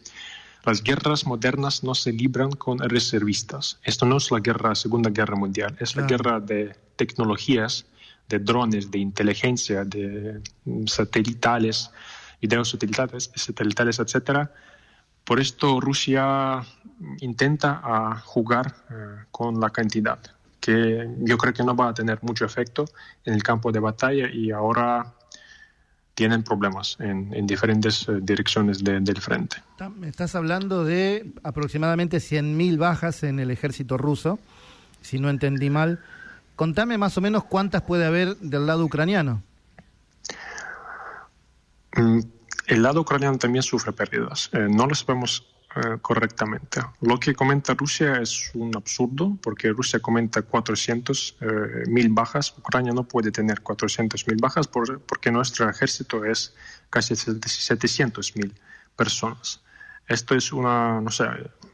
las 0.65 0.83
guerras 0.83 1.25
modernas 1.25 1.85
no 1.85 1.95
se 1.95 2.13
libran 2.13 2.51
con 2.51 2.81
reservistas. 2.81 3.79
Esto 3.85 4.05
no 4.05 4.17
es 4.17 4.31
la 4.33 4.41
guerra, 4.41 4.75
Segunda 4.75 5.11
Guerra 5.11 5.37
Mundial, 5.37 5.77
es 5.79 5.95
la 5.95 6.03
guerra 6.03 6.41
de 6.41 6.75
tecnologías, 6.97 7.87
de 8.33 8.39
drones, 8.39 8.91
de 8.91 8.99
inteligencia, 8.99 9.85
de 9.85 10.41
satelitales, 10.87 11.91
videos 12.41 12.71
satelitales, 12.71 13.31
satelitales 13.35 13.99
etc. 13.99 14.49
Por 15.25 15.39
esto 15.39 15.81
Rusia 15.81 16.63
intenta 17.21 17.81
ah, 17.85 18.21
jugar 18.25 18.75
eh, 18.91 19.25
con 19.31 19.61
la 19.61 19.71
cantidad 19.71 20.19
que 20.63 21.09
yo 21.19 21.37
creo 21.37 21.53
que 21.53 21.65
no 21.65 21.75
va 21.75 21.89
a 21.89 21.95
tener 21.95 22.21
mucho 22.23 22.45
efecto 22.45 22.85
en 23.25 23.35
el 23.35 23.43
campo 23.43 23.73
de 23.73 23.81
batalla 23.81 24.31
y 24.33 24.53
ahora 24.53 25.13
tienen 26.15 26.45
problemas 26.45 26.97
en, 27.01 27.47
diferentes 27.47 28.07
eh, 28.09 28.21
direcciones 28.23 28.85
del 28.85 29.21
frente. 29.21 29.57
Estás 30.05 30.37
hablando 30.37 30.85
de 30.85 31.33
aproximadamente 31.43 32.19
100.000 32.19 32.79
bajas 32.79 33.25
en 33.25 33.41
el 33.41 33.51
ejército 33.51 33.99
ruso, 33.99 34.39
si 35.01 35.19
no 35.19 35.31
entendí 35.31 35.69
mal. 35.69 36.01
Contame 36.57 36.99
más 36.99 37.17
o 37.19 37.21
menos 37.21 37.45
cuántas 37.45 37.83
puede 37.83 38.05
haber 38.05 38.37
del 38.37 38.67
lado 38.67 38.85
ucraniano. 38.85 39.43
Mm, 41.97 42.21
el 42.67 42.83
lado 42.83 43.01
ucraniano 43.01 43.39
también 43.39 43.63
sufre 43.63 43.93
pérdidas. 43.93 44.51
Eh, 44.53 44.69
no 44.71 44.87
lo 44.87 44.95
sabemos 44.95 45.47
eh, 45.75 45.99
correctamente. 46.03 46.83
Lo 47.01 47.19
que 47.19 47.35
comenta 47.35 47.73
Rusia 47.73 48.21
es 48.21 48.51
un 48.55 48.77
absurdo, 48.77 49.39
porque 49.43 49.71
Rusia 49.71 50.01
comenta 50.01 50.43
400 50.43 51.37
eh, 51.41 51.47
mil 51.89 52.11
bajas. 52.11 52.55
Ucrania 52.59 52.93
no 52.93 53.05
puede 53.05 53.31
tener 53.31 53.63
400 53.63 54.27
mil 54.29 54.37
bajas 54.37 54.69
porque 54.69 55.31
nuestro 55.31 55.69
ejército 55.71 56.25
es 56.27 56.55
casi 56.91 57.17
700 57.17 58.37
mil 58.37 58.55
personas. 58.95 59.63
Esto 60.07 60.35
es 60.35 60.53
una, 60.53 61.01
no 61.01 61.11
sé, 61.11 61.25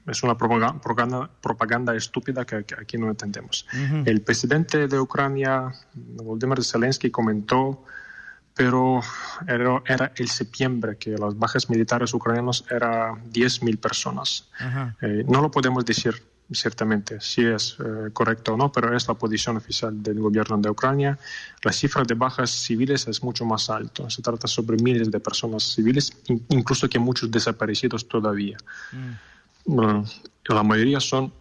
es 0.09 0.23
una 0.23 0.37
propaganda, 0.37 1.31
propaganda 1.41 1.95
estúpida 1.95 2.45
que, 2.45 2.57
aquí 2.57 2.99
no 2.99 3.09
entendemos. 3.09 3.67
El 4.05 4.23
presidente 4.23 4.89
de 4.89 4.99
Ucrania, 4.99 5.73
Volodymyr 5.95 6.65
Zelensky, 6.65 7.11
comentó 7.11 7.85
pero 8.59 9.01
era, 9.47 9.81
era, 9.87 10.13
el 10.17 10.29
septiembre 10.29 10.97
que 10.99 11.11
las 11.11 11.39
bajas 11.39 11.71
militares 11.71 12.13
ucranianas 12.13 12.65
eran 12.69 13.31
10.000 13.31 13.79
personas. 13.79 14.49
Eh, 15.01 15.25
no 15.29 15.41
lo 15.41 15.49
podemos 15.49 15.85
decir 15.85 16.21
ciertamente 16.51 17.21
si 17.21 17.45
es 17.45 17.77
eh, 17.79 18.11
correcto 18.13 18.55
o 18.55 18.57
no, 18.57 18.73
pero 18.73 18.97
es 18.97 19.07
la 19.07 19.15
posición 19.15 19.57
oficial 19.57 20.03
del 20.03 20.19
gobierno 20.19 20.59
de 20.59 20.71
Ucrania. 20.71 21.17
La 21.63 21.73
cifra 21.73 22.03
de 22.03 22.15
bajas 22.15 22.51
civiles 22.51 23.07
es 23.07 23.23
mucho 23.23 23.45
más 23.45 23.71
alta. 23.71 24.11
Se 24.11 24.23
trata 24.23 24.49
sobre 24.49 24.77
miles 24.79 25.09
de 25.11 25.21
personas 25.21 25.63
civiles, 25.63 26.13
incluso 26.49 26.89
que 26.89 26.99
muchos 26.99 27.31
desaparecidos 27.31 28.09
todavía. 28.09 28.57
Mm. 28.91 29.13
La 29.69 30.63
mayoría 30.63 31.01
son 31.01 31.33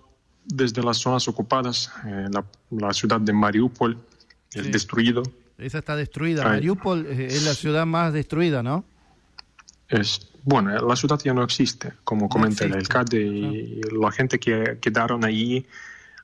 desde 0.46 0.84
las 0.84 0.98
zonas 0.98 1.28
ocupadas, 1.28 1.92
eh, 2.06 2.28
la, 2.72 2.94
ciudad 2.94 3.20
de 3.20 3.34
Mariupol, 3.34 3.98
el 4.54 4.72
destruido, 4.72 5.24
esa 5.58 5.80
está 5.80 5.96
destruida. 5.96 6.44
Mariupol 6.44 7.06
eh, 7.08 7.26
es 7.26 7.44
la 7.44 7.54
ciudad 7.54 7.86
más 7.86 8.14
destruida, 8.14 8.62
¿no? 8.62 8.86
Es, 9.90 10.30
bueno, 10.44 10.72
la 10.88 10.96
ciudad 10.96 11.20
ya 11.24 11.34
no 11.34 11.44
existe, 11.44 11.94
como 12.04 12.30
comenta 12.30 12.66
el 12.66 12.74
alcalde, 12.74 13.22
y 13.22 13.82
la 14.00 14.12
gente 14.12 14.40
que 14.40 14.78
quedaron 14.80 15.24
ahí 15.24 15.66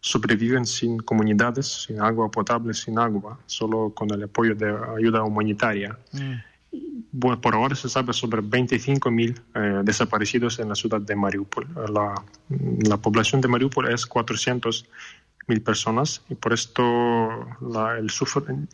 sobreviven 0.02 0.66
sin 0.66 1.00
comunidades, 1.00 1.86
sin 1.86 2.00
agua 2.02 2.30
potable, 2.30 2.74
sin 2.74 3.00
agua, 3.00 3.40
solo 3.46 3.92
con 3.96 4.12
el 4.12 4.24
apoyo 4.24 4.54
de 4.54 4.76
ayuda 4.98 5.24
humanitaria. 5.24 5.98
Mm. 6.12 6.34
Bueno, 7.12 7.40
por 7.40 7.54
ahora 7.54 7.76
se 7.76 7.90
sabe 7.90 8.12
sobre 8.12 8.42
25.000 8.42 9.42
eh, 9.54 9.82
desaparecidos 9.84 10.60
en 10.60 10.70
la 10.70 10.76
ciudad 10.76 11.00
de 11.00 11.16
Mariupol. 11.16 11.68
La, 11.94 12.16
la 12.90 12.98
población 12.98 13.40
de 13.40 13.48
Mariupol 13.48 13.94
es 13.94 14.10
400.000 14.10 15.64
personas 15.64 16.24
y 16.30 16.36
por 16.36 16.54
esto 16.54 16.84
la, 17.62 17.98
el, 18.00 18.12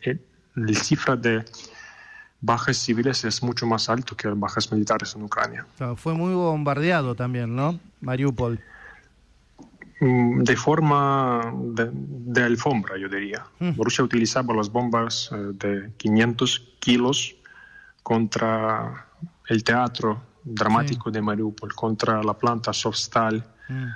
el, 0.02 0.20
la 0.54 0.74
cifra 0.74 1.16
de 1.16 1.44
bajas 2.40 2.78
civiles 2.78 3.24
es 3.24 3.42
mucho 3.42 3.66
más 3.66 3.90
alto 3.90 4.16
que 4.16 4.28
bajas 4.28 4.72
militares 4.72 5.14
en 5.14 5.22
Ucrania. 5.22 5.66
fue 5.96 6.14
muy 6.14 6.32
bombardeado 6.32 7.14
también, 7.14 7.54
¿no? 7.54 7.78
Mariupol. 8.00 8.58
Mm, 10.00 10.44
de 10.44 10.56
forma 10.56 11.52
de, 11.74 12.42
alfombra, 12.42 12.96
yo 12.96 13.08
diría. 13.08 13.44
Mm. 13.58 13.72
Rusia 13.76 14.02
utilizaba 14.02 14.54
las 14.54 14.70
bombas 14.72 15.28
eh, 15.30 15.36
de 15.52 15.90
500 15.98 16.68
kilos 16.78 17.36
contra 18.02 19.06
el 19.48 19.64
teatro 19.64 20.22
dramático 20.42 21.10
de 21.10 21.20
Mariupol, 21.20 21.74
contra 21.74 22.22
la 22.22 22.34
planta 22.34 22.72
Sovstal. 22.72 23.44
Mm 23.68 23.88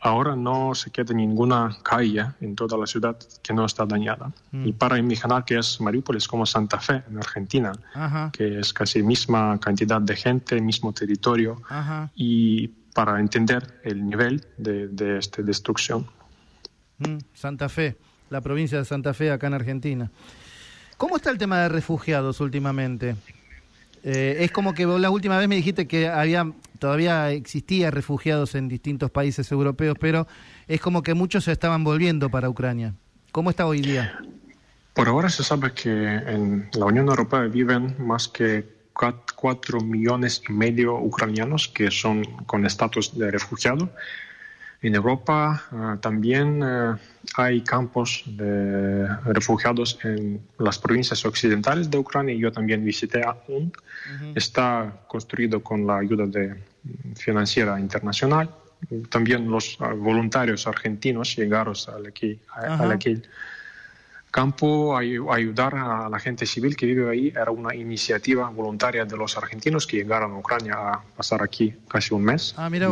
ahora 0.00 0.36
no 0.36 0.74
se 0.74 0.90
queda 0.90 1.14
ninguna 1.14 1.76
calle 1.82 2.26
en 2.40 2.54
toda 2.54 2.76
la 2.76 2.86
ciudad 2.86 3.16
que 3.42 3.52
no 3.52 3.64
está 3.64 3.84
dañada. 3.86 4.32
Mm. 4.52 4.66
Y 4.66 4.72
para 4.72 4.98
imaginar 4.98 5.44
que 5.44 5.58
es 5.58 5.80
Mariupol 5.80 6.16
es 6.16 6.28
como 6.28 6.46
Santa 6.46 6.78
Fe 6.78 7.02
en 7.08 7.18
Argentina, 7.18 7.72
que 8.32 8.60
es 8.60 8.72
casi 8.72 9.02
misma 9.02 9.58
cantidad 9.60 10.00
de 10.00 10.16
gente, 10.16 10.60
mismo 10.60 10.92
territorio, 10.92 11.60
y 12.14 12.68
para 12.94 13.20
entender 13.20 13.80
el 13.84 14.04
nivel 14.04 14.44
de, 14.56 15.18
esta 15.18 15.42
destrucción. 15.42 16.06
Mm, 16.98 17.18
Santa 17.32 17.68
Fe, 17.68 17.96
la 18.30 18.40
provincia 18.40 18.78
de 18.78 18.84
Santa 18.84 19.14
Fe 19.14 19.30
acá 19.30 19.46
en 19.46 19.54
Argentina. 19.54 20.10
¿Cómo 20.96 21.16
está 21.16 21.30
el 21.30 21.38
tema 21.38 21.60
de 21.60 21.68
refugiados 21.68 22.40
últimamente? 22.40 23.14
Eh, 24.02 24.38
es 24.40 24.50
como 24.50 24.74
que 24.74 24.86
la 24.86 25.10
última 25.10 25.38
vez 25.38 25.48
me 25.48 25.56
dijiste 25.56 25.86
que 25.86 26.08
había 26.08 26.52
todavía 26.78 27.30
existía 27.30 27.90
refugiados 27.90 28.54
en 28.54 28.68
distintos 28.68 29.10
países 29.10 29.50
europeos, 29.50 29.96
pero 29.98 30.26
es 30.66 30.80
como 30.80 31.02
que 31.02 31.14
muchos 31.14 31.44
se 31.44 31.52
estaban 31.52 31.84
volviendo 31.84 32.30
para 32.30 32.48
Ucrania. 32.48 32.94
¿Cómo 33.32 33.50
está 33.50 33.66
hoy 33.66 33.80
día? 33.80 34.18
Por 34.94 35.08
ahora 35.08 35.28
se 35.28 35.44
sabe 35.44 35.72
que 35.72 35.90
en 35.90 36.68
la 36.74 36.86
Unión 36.86 37.08
Europea 37.08 37.42
viven 37.42 37.94
más 37.98 38.28
que 38.28 38.78
4 38.92 39.80
millones 39.80 40.42
y 40.48 40.52
medio 40.52 40.98
ucranianos 40.98 41.68
que 41.68 41.90
son 41.90 42.24
con 42.46 42.66
estatus 42.66 43.16
de 43.16 43.30
refugiado. 43.30 43.90
En 44.80 44.94
Europa 44.94 45.64
ah, 45.72 45.98
también 46.00 46.62
eh, 46.62 46.94
hay 47.34 47.62
campos 47.62 48.22
de 48.26 49.08
refugiados 49.24 49.98
en 50.04 50.40
las 50.58 50.78
provincias 50.78 51.24
occidentales 51.24 51.90
de 51.90 51.98
Ucrania. 51.98 52.36
Yo 52.36 52.52
también 52.52 52.84
visité 52.84 53.22
un. 53.48 53.72
Está 54.36 55.02
construido 55.08 55.62
con 55.62 55.84
la 55.84 55.98
ayuda 55.98 56.26
de 56.26 56.54
financiera 57.16 57.80
internacional. 57.80 58.50
También 59.10 59.50
los 59.50 59.76
ah, 59.80 59.94
voluntarios 59.94 60.68
argentinos 60.68 61.34
llegaron 61.34 61.74
a 61.88 62.08
aquí, 62.08 62.38
a, 62.54 62.92
aquel 62.92 63.26
campo 64.30 64.96
a, 64.96 65.00
ayudar 65.00 65.74
a 65.74 66.08
la 66.08 66.20
gente 66.20 66.46
civil 66.46 66.76
que 66.76 66.86
vive 66.86 67.10
ahí. 67.10 67.28
Era 67.30 67.50
una 67.50 67.74
iniciativa 67.74 68.48
voluntaria 68.50 69.04
de 69.04 69.16
los 69.16 69.36
argentinos 69.36 69.88
que 69.88 69.96
llegaron 69.96 70.30
a 70.34 70.38
Ucrania 70.38 70.74
a 70.74 71.02
pasar 71.16 71.42
aquí 71.42 71.74
casi 71.88 72.14
un 72.14 72.22
mes. 72.22 72.54
Ah, 72.56 72.70
mira 72.70 72.88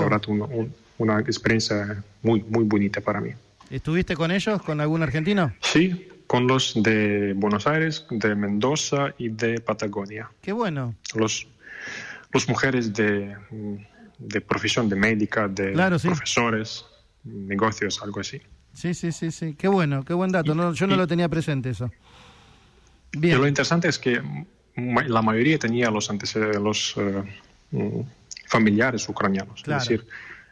una 0.99 1.21
experiencia 1.21 2.03
muy, 2.23 2.43
muy 2.43 2.65
bonita 2.65 3.01
para 3.01 3.21
mí. 3.21 3.31
¿Estuviste 3.71 4.15
con 4.15 4.31
ellos, 4.31 4.63
con 4.63 4.81
algún 4.81 5.03
argentino? 5.03 5.53
Sí, 5.61 6.09
con 6.27 6.47
los 6.47 6.75
de 6.83 7.33
Buenos 7.35 7.67
Aires, 7.67 8.07
de 8.11 8.35
Mendoza 8.35 9.15
y 9.19 9.29
de 9.29 9.61
Patagonia. 9.61 10.31
Qué 10.41 10.53
bueno. 10.53 10.95
Los, 11.15 11.47
los 12.33 12.49
mujeres 12.49 12.93
de, 12.93 13.37
de 14.19 14.41
profesión 14.41 14.89
de 14.89 14.97
médica, 14.97 15.49
de 15.49 15.73
profesores, 16.03 16.85
negocios, 17.25 18.01
algo 18.03 18.21
así. 18.21 18.41
Sí, 18.73 18.95
sí, 18.95 19.11
sí, 19.11 19.31
sí. 19.31 19.55
Qué 19.55 19.69
bueno, 19.69 20.05
qué 20.05 20.15
buen 20.15 20.31
dato. 20.31 20.55
No, 20.55 20.73
yo 20.73 20.87
no 20.87 20.97
lo 20.97 21.07
tenía 21.07 21.29
presente 21.29 21.71
eso. 21.71 21.91
Bien. 23.13 23.37
Y 23.37 23.41
lo 23.41 23.49
interesante 23.49 23.89
es 23.89 23.99
que 23.99 24.21
la 24.77 25.23
mayoría 25.23 25.59
tenía 25.59 25.91
los, 25.91 26.11
los 26.61 26.95
eh, 27.73 28.05
familiares 28.47 29.09
ucranianos. 29.09 29.61
Es 29.61 29.67
decir, 29.67 30.07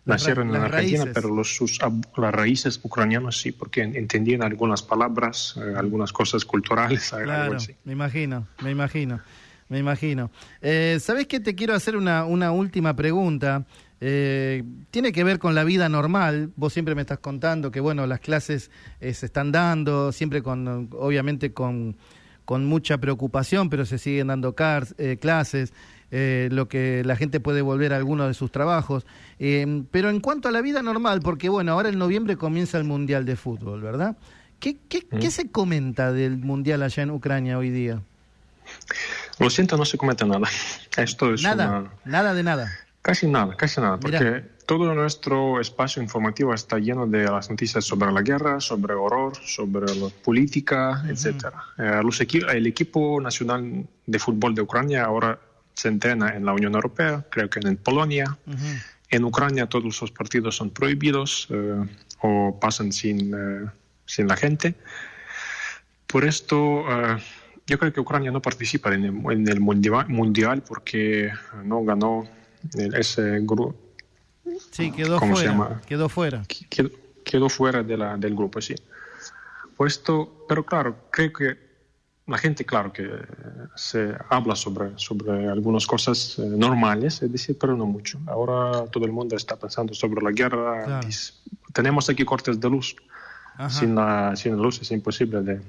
nacieron 0.05 0.55
en 0.55 0.63
Argentina, 0.63 1.07
pero 1.13 1.35
los, 1.35 1.55
sus, 1.55 1.79
las 2.17 2.35
raíces 2.35 2.81
ucranianas 2.83 3.37
sí, 3.37 3.53
porque 3.53 3.83
entendían 3.83 4.43
algunas 4.43 4.83
palabras, 4.83 5.57
eh, 5.57 5.75
algunas 5.77 6.13
cosas 6.13 6.45
culturales. 6.45 7.13
Claro, 7.25 7.57
me 7.85 7.93
imagino, 7.93 8.47
me 8.63 8.71
imagino, 8.71 9.21
me 9.69 9.79
imagino. 9.79 10.31
Eh, 10.61 10.99
¿Sabes 11.01 11.27
qué? 11.27 11.41
Te 11.41 11.55
quiero 11.55 11.75
hacer 11.75 11.97
una, 11.97 12.25
una 12.25 12.53
última 12.53 12.95
pregunta. 12.95 13.65
Eh, 14.01 14.63
tiene 14.91 15.13
que 15.13 15.25
ver 15.25 15.39
con 15.39 15.55
la 15.55 15.65
vida 15.65 15.89
normal. 15.89 16.53
Vos 16.57 16.73
siempre 16.73 16.95
me 16.95 17.03
estás 17.03 17.21
contando 17.21 17.71
que, 17.71 17.81
bueno, 17.81 18.07
las 18.07 18.21
clases 18.21 18.71
eh, 19.01 19.15
se 19.15 19.27
están 19.27 19.53
dando, 19.53 20.13
siempre 20.13 20.43
con, 20.43 20.91
obviamente 20.93 21.53
con, 21.53 21.97
con 22.45 22.67
mucha 22.67 22.99
preocupación, 22.99 23.71
pero 23.71 23.87
se 23.87 23.99
siguen 23.99 24.27
dando 24.27 24.55
clases. 24.55 25.73
Eh, 26.11 26.49
lo 26.53 26.69
que 26.69 27.03
la 27.05 27.17
gente 27.17 27.41
puede 27.41 27.61
volver 27.63 27.93
a 27.93 27.97
alguno 27.97 28.27
de 28.27 28.35
sus 28.35 28.53
trabajos. 28.53 29.05
Eh, 29.39 29.83
pero 29.91 30.11
en 30.11 30.21
cuanto 30.21 30.49
a 30.49 30.53
la 30.53 30.61
vida 30.61 30.83
normal, 30.83 31.21
porque 31.21 31.49
bueno, 31.49 31.73
ahora 31.73 31.89
en 31.89 31.99
noviembre 31.99 32.37
comienza 32.37 32.79
el 32.79 32.85
Mundial 32.85 33.25
de 33.25 33.37
Fútbol, 33.37 33.81
¿verdad? 33.81 34.17
¿Qué, 34.61 34.77
qué, 34.89 35.03
¿qué 35.03 35.31
se 35.31 35.51
comenta 35.51 36.13
del 36.13 36.39
Mundial 36.39 36.83
allá 36.83 37.03
en 37.03 37.11
Ucrania 37.11 37.59
hoy 37.59 37.71
día? 37.71 38.01
Lo 39.39 39.51
siento, 39.51 39.77
no 39.77 39.85
se 39.85 39.99
comenta 39.99 40.25
nada. 40.25 40.49
Esto 40.97 41.35
es 41.35 41.43
nada, 41.43 41.91
nada 42.05 42.35
de 42.35 42.43
nada. 42.43 42.71
Casi 43.03 43.27
nada, 43.27 43.55
casi 43.57 43.81
nada, 43.81 44.01
porque 44.01 44.45
todo 44.65 44.95
nuestro 44.95 45.61
espacio 45.61 46.03
informativo 46.03 46.55
está 46.55 46.79
lleno 46.79 47.07
de 47.07 47.25
las 47.25 47.51
noticias 47.51 47.85
sobre 47.85 48.11
la 48.11 48.23
guerra, 48.23 48.61
sobre 48.61 48.95
horror, 48.95 49.37
sobre 49.45 49.95
la 49.95 50.09
política, 50.09 51.05
etcétera. 51.07 51.63
etc. 51.77 52.47
el 52.55 52.67
equipo 52.67 53.21
nacional 53.21 53.87
de 54.07 54.19
fútbol 54.19 54.55
de 54.55 54.63
Ucrania 54.63 55.05
ahora 55.05 55.39
se 55.75 55.89
entrena 55.89 56.35
en 56.37 56.45
la 56.45 56.53
Unión 56.53 56.75
Europea, 56.75 57.25
creo 57.31 57.51
que 57.51 57.61
en 57.61 57.77
Polonia. 57.77 58.39
En 59.11 59.25
Ucrania 59.25 59.67
todos 59.67 60.01
los 60.01 60.11
partidos 60.11 60.57
son 60.57 60.71
prohibidos 60.71 61.49
eh, 61.51 61.85
o 62.23 62.59
pasan 62.61 62.93
sin, 62.93 63.35
eh, 63.35 63.71
sin 64.07 64.27
la 64.27 64.37
gente. 64.37 64.75
Por 66.07 66.25
esto, 66.25 66.85
eh, 66.89 67.19
yo 67.67 67.79
creo 67.79 67.93
que 67.93 68.01
Ucrania 68.01 68.31
no 68.31 68.41
participa 68.41 68.95
en 68.95 69.05
el, 69.05 69.61
mundial, 69.61 70.63
porque 70.63 71.31
no 71.65 71.85
ganó 71.85 72.27
ese 72.75 73.41
grupo. 73.41 73.75
Sí, 74.71 74.91
quedó 74.93 75.19
fuera. 75.19 75.81
Quedó 75.87 76.09
fuera. 76.09 76.43
Quedó, 77.25 77.49
fuera 77.49 77.83
de 77.83 77.97
la, 77.97 78.17
del 78.17 78.35
grupo, 78.35 78.61
sí. 78.61 78.75
Puesto, 79.77 80.45
pero 80.49 80.65
claro, 80.65 81.09
creo 81.11 81.33
que 81.33 81.57
la 82.27 82.39
gente, 82.39 82.65
claro, 82.65 82.93
que 82.93 83.09
se 83.75 84.15
habla 84.31 84.57
sobre, 84.57 84.93
sobre 84.97 85.49
algunas 85.49 85.87
cosas 85.87 86.39
eh, 86.39 86.43
normales, 86.43 87.23
es 87.23 87.31
decir, 87.31 87.57
pero 87.61 87.77
no 87.77 87.87
mucho. 87.87 88.19
Ahora 88.27 88.87
todo 88.87 89.05
el 89.05 89.13
mundo 89.13 89.37
está 89.37 89.57
pensando 89.57 89.93
sobre 89.95 90.23
la 90.23 90.31
guerra. 90.31 91.01
Tenemos 91.73 92.09
aquí 92.09 92.25
cortes 92.25 92.59
de 92.59 92.71
luz. 92.71 92.97
Sin 93.69 93.95
la, 93.95 94.35
sin 94.35 94.57
luz 94.57 94.81
es 94.81 94.91
imposible 94.91 95.41
de 95.43 95.61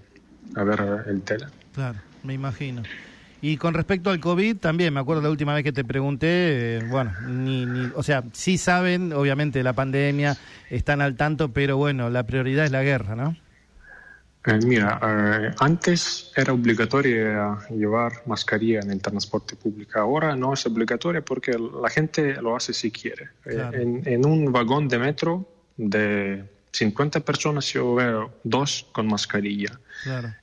ver 0.55 1.03
el 1.07 1.21
tele. 1.21 1.45
Claro, 1.73 1.99
me 2.23 2.33
imagino. 2.33 2.81
Y 3.41 3.57
con 3.57 3.75
respecto 3.75 4.09
al 4.09 4.19
COVID, 4.19 4.57
también 4.57 4.91
me 4.91 4.99
acuerdo 4.99 5.21
la 5.21 5.29
última 5.29 5.53
vez 5.53 5.63
que 5.63 5.71
te 5.71 5.83
pregunté, 5.83 6.77
eh, 6.77 6.83
bueno, 6.89 7.11
ni, 7.27 7.65
ni, 7.67 7.91
o 7.93 8.01
sea, 8.01 8.23
sí 8.31 8.57
saben, 8.57 9.13
obviamente, 9.13 9.61
la 9.61 9.73
pandemia, 9.73 10.35
están 10.71 10.99
al 10.99 11.15
tanto, 11.15 11.49
pero 11.49 11.77
bueno, 11.77 12.09
la 12.09 12.23
prioridad 12.23 12.65
es 12.65 12.71
la 12.71 12.81
guerra, 12.81 13.15
¿no? 13.15 13.35
Eh, 14.45 14.59
mira, 14.63 14.99
eh, 15.01 15.55
antes 15.59 16.31
era 16.35 16.53
obligatorio 16.53 17.57
llevar 17.69 18.21
mascarilla 18.27 18.79
en 18.81 18.91
el 18.91 19.01
transporte 19.01 19.55
público. 19.55 19.99
Ahora 19.99 20.35
no 20.35 20.53
es 20.53 20.65
obligatorio 20.67 21.25
porque 21.25 21.57
la 21.57 21.89
gente 21.89 22.39
lo 22.41 22.55
hace 22.55 22.71
si 22.73 22.91
quiere. 22.91 23.29
Eh, 23.45 24.01
en, 24.05 24.25
un 24.25 24.51
vagón 24.51 24.87
de 24.87 24.99
metro 24.99 25.45
de 25.77 26.43
50 26.71 27.21
personas 27.21 27.65
yo 27.73 27.95
veo 27.95 28.33
dos 28.43 28.87
con 28.91 29.07
mascarilla. 29.07 29.79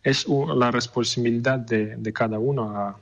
Es 0.03 0.27
la 0.29 0.71
responsabilidad 0.73 1.61
de, 1.61 1.97
de, 1.97 2.13
cada 2.13 2.39
uno 2.39 2.77
a 2.77 2.99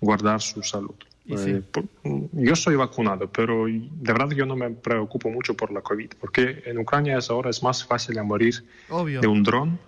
guardar 0.00 0.42
su 0.42 0.62
salud. 0.62 0.96
Yo 1.24 2.56
soy 2.56 2.76
vacunado, 2.76 3.30
pero 3.30 3.66
de 3.66 4.12
verdad 4.12 4.30
yo 4.30 4.44
no 4.46 4.56
me 4.56 4.70
preocupo 4.70 5.30
mucho 5.30 5.54
por 5.54 5.72
la 5.72 5.80
COVID, 5.80 6.12
porque 6.20 6.62
en 6.66 6.78
Ucrania 6.78 7.18
ahora 7.28 7.50
es 7.50 7.62
más 7.62 7.84
fácil 7.84 8.22
morir 8.22 8.64
de 8.88 9.26
un 9.26 9.42
dron 9.42 9.78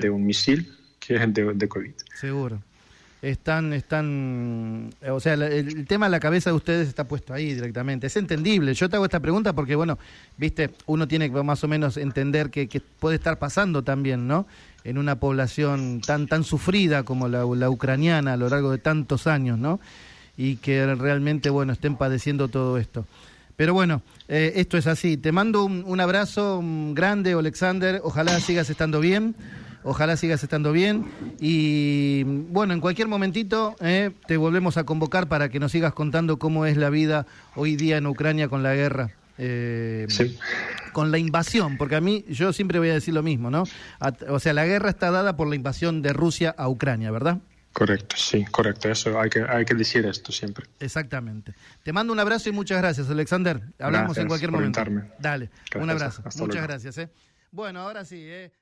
de 0.00 0.10
un 0.10 0.24
misil 0.24 0.72
que 1.00 1.18
de, 1.18 1.54
de 1.54 1.68
COVID. 1.68 1.92
Seguro. 2.14 2.62
Están, 3.24 3.72
están, 3.72 4.90
o 5.08 5.18
sea, 5.18 5.32
el, 5.32 5.86
tema 5.86 6.06
de 6.06 6.10
la 6.10 6.20
cabeza 6.20 6.50
de 6.50 6.56
ustedes 6.56 6.88
está 6.88 7.08
puesto 7.08 7.32
ahí 7.32 7.54
directamente. 7.54 8.06
Es 8.06 8.16
entendible. 8.18 8.74
Yo 8.74 8.90
te 8.90 8.96
hago 8.96 9.06
esta 9.06 9.18
pregunta 9.18 9.54
porque, 9.54 9.74
bueno, 9.74 9.98
viste, 10.36 10.70
uno 10.84 11.08
tiene 11.08 11.32
que 11.32 11.42
más 11.42 11.64
o 11.64 11.68
menos 11.68 11.96
entender 11.96 12.50
que, 12.50 12.68
puede 13.00 13.16
estar 13.16 13.38
pasando 13.38 13.82
también, 13.82 14.28
¿no? 14.28 14.46
En 14.84 14.98
una 14.98 15.18
población 15.18 16.02
tan, 16.02 16.26
tan 16.26 16.44
sufrida 16.44 17.04
como 17.04 17.28
la, 17.28 17.70
ucraniana 17.70 18.34
a 18.34 18.36
lo 18.36 18.50
largo 18.50 18.70
de 18.70 18.78
tantos 18.78 19.26
años, 19.26 19.58
¿no? 19.58 19.80
Y 20.36 20.56
que 20.56 20.94
realmente, 20.94 21.50
bueno, 21.50 21.72
estén 21.72 21.96
padeciendo 21.96 22.48
todo 22.48 22.78
esto. 22.78 23.06
Pero 23.56 23.72
bueno, 23.72 24.02
eh, 24.28 24.52
esto 24.56 24.76
es 24.76 24.86
así. 24.86 25.16
Te 25.16 25.30
mando 25.30 25.64
un, 25.64 25.84
un 25.86 26.00
abrazo 26.00 26.60
grande, 26.92 27.32
Alexander. 27.32 28.00
Ojalá 28.02 28.40
sigas 28.40 28.68
estando 28.68 29.00
bien. 29.00 29.36
Ojalá 29.84 30.16
sigas 30.16 30.42
estando 30.42 30.72
bien. 30.72 31.04
Y 31.40 32.24
bueno, 32.24 32.72
en 32.72 32.80
cualquier 32.80 33.06
momentito 33.06 33.76
eh, 33.80 34.10
te 34.26 34.38
volvemos 34.38 34.78
a 34.78 34.84
convocar 34.84 35.28
para 35.28 35.50
que 35.50 35.60
nos 35.60 35.72
sigas 35.72 35.92
contando 35.92 36.38
cómo 36.38 36.64
es 36.64 36.78
la 36.78 36.88
vida 36.88 37.26
hoy 37.54 37.76
día 37.76 37.98
en 37.98 38.06
Ucrania 38.06 38.48
con 38.48 38.62
la 38.62 38.74
guerra. 38.74 39.10
Eh, 39.36 40.06
con 40.92 41.10
la 41.10 41.18
invasión, 41.18 41.76
porque 41.76 41.96
a 41.96 42.00
mí 42.00 42.24
yo 42.28 42.52
siempre 42.52 42.78
voy 42.78 42.90
a 42.90 42.94
decir 42.94 43.12
lo 43.12 43.22
mismo, 43.24 43.50
¿no? 43.50 43.64
o 44.28 44.38
sea, 44.38 44.52
la 44.52 44.64
guerra 44.64 44.90
está 44.90 45.10
dada 45.10 45.36
por 45.36 45.48
la 45.48 45.56
invasión 45.56 46.02
de 46.02 46.12
Rusia 46.12 46.54
a 46.56 46.68
Ucrania, 46.68 47.10
¿verdad? 47.10 47.38
Correcto, 47.74 48.14
sí, 48.16 48.44
correcto. 48.44 48.88
Eso 48.88 49.20
hay 49.20 49.28
que, 49.28 49.42
hay 49.42 49.64
que 49.64 49.74
decir 49.74 50.06
esto 50.06 50.30
siempre. 50.30 50.64
Exactamente. 50.78 51.54
Te 51.82 51.92
mando 51.92 52.12
un 52.12 52.20
abrazo 52.20 52.48
y 52.48 52.52
muchas 52.52 52.78
gracias, 52.78 53.10
Alexander. 53.10 53.60
Hablamos 53.80 54.16
en 54.16 54.28
cualquier 54.28 54.52
momento. 54.52 54.80
Dale, 55.18 55.50
un 55.74 55.90
abrazo. 55.90 56.22
Muchas 56.36 56.62
gracias. 56.62 56.98
¿eh? 56.98 57.10
Bueno, 57.50 57.80
ahora 57.80 58.04
sí. 58.04 58.20
¿eh? 58.20 58.52